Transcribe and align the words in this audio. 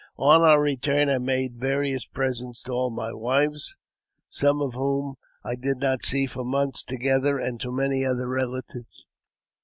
On 0.17 0.41
our 0.41 0.57
retm 0.57 0.97
n 1.01 1.09
I 1.11 1.19
made 1.19 1.59
various 1.59 2.05
presents 2.05 2.63
to 2.63 2.71
all 2.71 2.89
my 2.89 3.13
wives, 3.13 3.75
some 4.27 4.59
of 4.59 4.73
whom 4.73 5.17
I 5.43 5.53
did 5.53 5.77
not 5.77 6.05
see 6.05 6.25
for 6.25 6.43
months 6.43 6.83
together, 6.83 7.37
and 7.37 7.61
to 7.61 7.71
many 7.71 8.03
other 8.03 8.27
relatives. 8.27 9.05